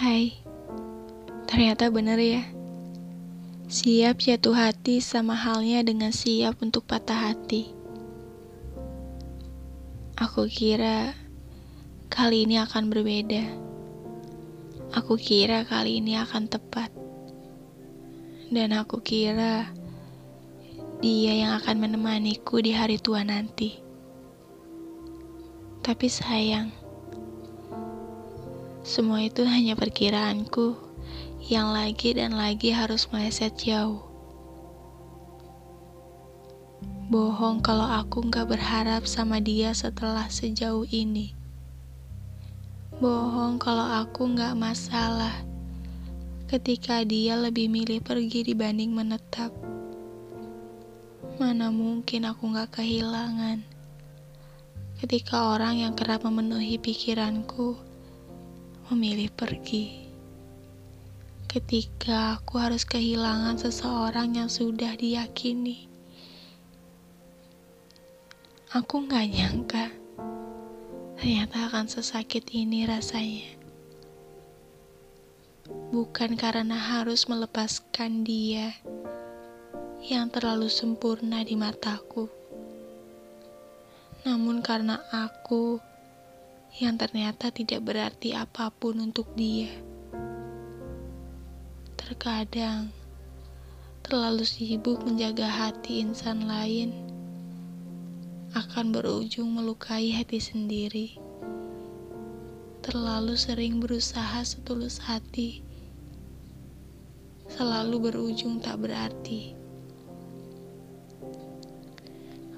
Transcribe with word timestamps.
Hai, 0.00 0.32
ternyata 1.44 1.92
bener 1.92 2.16
ya. 2.16 2.40
Siap 3.68 4.16
jatuh 4.16 4.56
hati 4.56 4.96
sama 5.04 5.36
halnya 5.36 5.84
dengan 5.84 6.08
siap 6.08 6.56
untuk 6.64 6.88
patah 6.88 7.28
hati. 7.28 7.68
Aku 10.16 10.48
kira 10.48 11.12
kali 12.08 12.48
ini 12.48 12.56
akan 12.64 12.88
berbeda. 12.88 13.44
Aku 14.96 15.20
kira 15.20 15.68
kali 15.68 16.00
ini 16.00 16.16
akan 16.16 16.48
tepat. 16.48 16.88
Dan 18.48 18.72
aku 18.72 19.04
kira 19.04 19.68
dia 21.04 21.44
yang 21.44 21.60
akan 21.60 21.76
menemaniku 21.76 22.64
di 22.64 22.72
hari 22.72 22.96
tua 22.96 23.20
nanti. 23.20 23.76
Tapi 25.84 26.08
sayang, 26.08 26.72
semua 28.90 29.22
itu 29.22 29.46
hanya 29.46 29.78
perkiraanku 29.78 30.74
yang 31.46 31.70
lagi 31.70 32.10
dan 32.10 32.34
lagi 32.34 32.74
harus 32.74 33.06
meleset 33.14 33.54
jauh. 33.54 34.02
Bohong 37.06 37.62
kalau 37.62 37.86
aku 37.86 38.26
nggak 38.26 38.50
berharap 38.50 39.06
sama 39.06 39.38
dia 39.38 39.70
setelah 39.78 40.26
sejauh 40.26 40.82
ini. 40.90 41.30
Bohong 42.98 43.62
kalau 43.62 43.86
aku 43.86 44.26
nggak 44.26 44.58
masalah 44.58 45.38
ketika 46.50 47.06
dia 47.06 47.38
lebih 47.38 47.70
milih 47.70 48.02
pergi 48.02 48.42
dibanding 48.42 48.90
menetap. 48.90 49.54
Mana 51.38 51.70
mungkin 51.70 52.26
aku 52.26 52.42
nggak 52.50 52.82
kehilangan 52.82 53.62
ketika 54.98 55.54
orang 55.54 55.78
yang 55.78 55.94
kerap 55.94 56.26
memenuhi 56.26 56.74
pikiranku 56.74 57.89
memilih 58.90 59.30
pergi. 59.30 60.10
Ketika 61.46 62.34
aku 62.34 62.58
harus 62.58 62.82
kehilangan 62.82 63.54
seseorang 63.54 64.34
yang 64.34 64.50
sudah 64.50 64.98
diyakini, 64.98 65.86
aku 68.74 69.06
nggak 69.06 69.26
nyangka 69.30 69.86
ternyata 71.14 71.70
akan 71.70 71.86
sesakit 71.86 72.50
ini 72.50 72.82
rasanya. 72.82 73.54
Bukan 75.94 76.34
karena 76.34 76.74
harus 76.74 77.30
melepaskan 77.30 78.26
dia 78.26 78.74
yang 80.02 80.34
terlalu 80.34 80.66
sempurna 80.66 81.46
di 81.46 81.54
mataku, 81.54 82.26
namun 84.26 84.64
karena 84.66 84.98
aku 85.14 85.78
yang 86.78 86.94
ternyata 86.94 87.50
tidak 87.50 87.82
berarti 87.82 88.38
apa 88.38 88.70
pun 88.70 89.02
untuk 89.02 89.26
dia. 89.34 89.72
Terkadang 91.98 92.94
terlalu 94.06 94.46
sibuk 94.46 95.02
menjaga 95.02 95.50
hati 95.50 96.02
insan 96.02 96.46
lain 96.46 96.94
akan 98.54 98.90
berujung 98.90 99.50
melukai 99.50 100.10
hati 100.10 100.42
sendiri. 100.42 101.18
Terlalu 102.82 103.38
sering 103.38 103.78
berusaha 103.78 104.42
setulus 104.42 104.98
hati, 104.98 105.62
selalu 107.46 108.10
berujung 108.10 108.58
tak 108.58 108.82
berarti. 108.82 109.54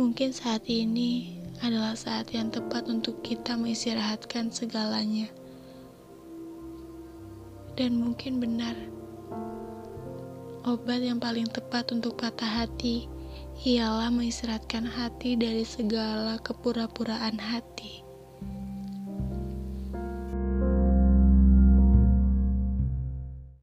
Mungkin 0.00 0.32
saat 0.32 0.64
ini 0.72 1.43
adalah 1.64 1.96
saat 1.96 2.28
yang 2.36 2.52
tepat 2.52 2.84
untuk 2.92 3.24
kita 3.24 3.56
mengistirahatkan 3.56 4.52
segalanya. 4.52 5.32
Dan 7.72 7.96
mungkin 7.96 8.36
benar, 8.36 8.76
obat 10.68 11.00
yang 11.00 11.16
paling 11.16 11.48
tepat 11.48 11.88
untuk 11.88 12.20
patah 12.20 12.68
hati 12.68 13.08
ialah 13.64 14.12
mengistirahatkan 14.12 14.84
hati 14.84 15.40
dari 15.40 15.64
segala 15.64 16.36
kepura-puraan 16.44 17.40
hati. 17.40 18.03